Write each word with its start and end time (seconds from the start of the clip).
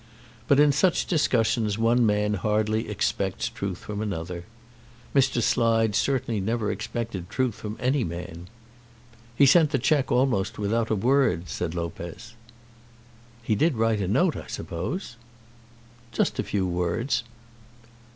But 0.47 0.59
in 0.59 0.71
such 0.71 1.05
discussions 1.05 1.77
one 1.77 2.03
man 2.07 2.33
hardly 2.33 2.89
expects 2.89 3.49
truth 3.49 3.77
from 3.77 4.01
another. 4.01 4.45
Mr. 5.13 5.43
Slide 5.43 5.93
certainly 5.93 6.41
never 6.41 6.71
expected 6.71 7.29
truth 7.29 7.53
from 7.53 7.77
any 7.79 8.03
man. 8.03 8.47
"He 9.35 9.45
sent 9.45 9.69
the 9.69 9.77
cheque 9.77 10.11
almost 10.11 10.57
without 10.57 10.89
a 10.89 10.95
word," 10.95 11.49
said 11.49 11.75
Lopez. 11.75 12.33
"He 13.43 13.53
did 13.53 13.75
write 13.75 14.01
a 14.01 14.07
note, 14.07 14.35
I 14.35 14.47
suppose?" 14.47 15.17
"Just 16.11 16.39
a 16.39 16.43
few 16.43 16.65
words." 16.65 17.21